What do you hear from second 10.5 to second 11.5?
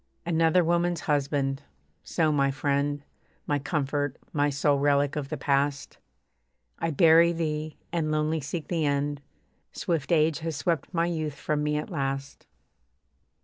swept my youth